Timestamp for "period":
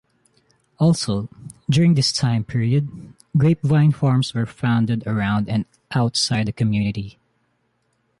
2.43-3.13